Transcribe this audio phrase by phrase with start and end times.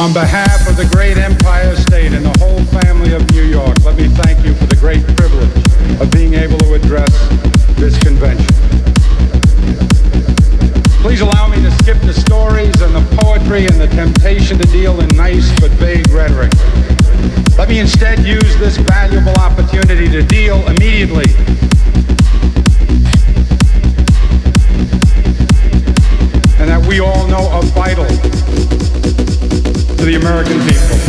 [0.00, 3.98] On behalf of the great Empire State and the whole family of New York, let
[3.98, 5.52] me thank you for the great privilege
[6.00, 7.12] of being able to address
[7.76, 8.48] this convention.
[11.04, 14.98] Please allow me to skip the stories and the poetry and the temptation to deal
[15.02, 16.50] in nice but vague rhetoric.
[17.58, 21.28] Let me instead use this valuable opportunity to deal immediately
[26.56, 28.08] and that we all know are vital
[30.00, 30.99] to the American people.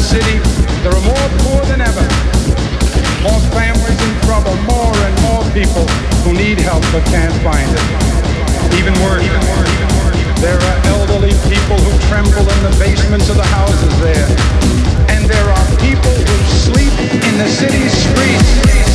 [0.00, 0.38] the city,
[0.80, 2.06] there are more poor than ever,
[3.20, 5.84] more families in trouble, more and more people
[6.24, 7.84] who need help but can't find it.
[8.80, 9.28] Even worse,
[10.40, 14.28] there are elderly people who tremble in the basements of the houses there.
[15.12, 16.96] And there are people who sleep
[17.28, 18.89] in the city streets.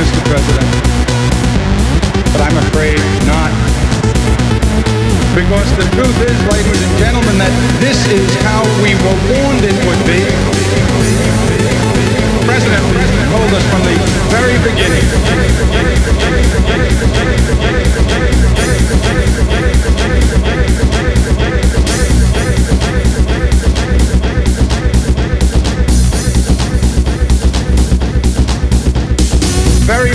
[0.00, 0.24] Mr.
[0.32, 0.64] President,
[2.32, 2.96] but I'm afraid
[3.28, 3.52] not.
[5.36, 7.52] Because the truth is, ladies and gentlemen, that
[7.84, 10.24] this is how we were warned it would be.
[12.32, 12.80] The President
[13.28, 13.96] told us from the
[14.32, 15.04] very beginning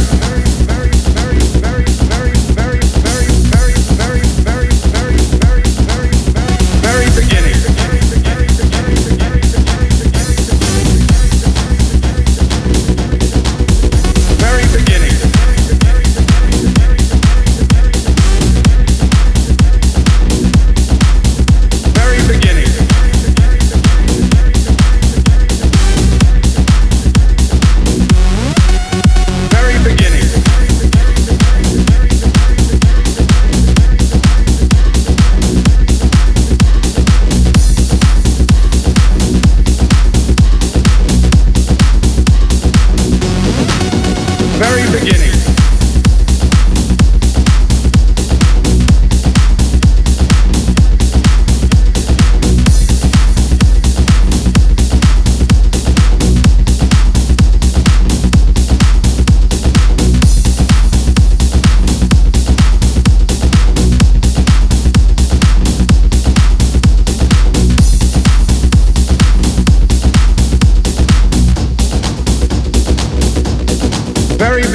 [0.06, 0.44] Hurry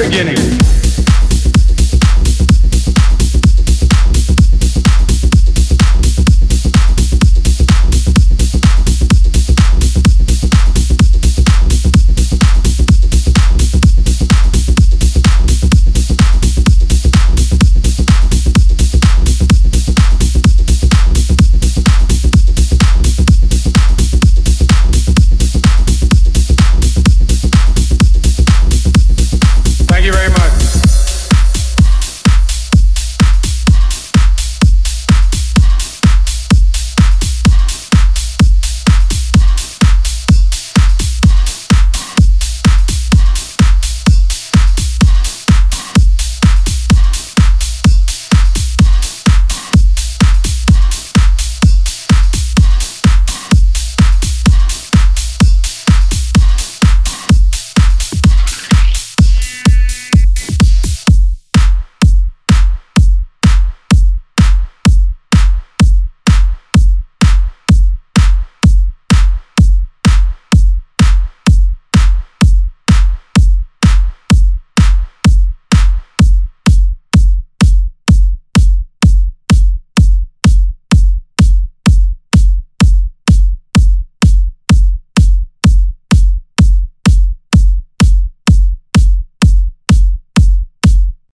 [0.01, 0.40] beginning.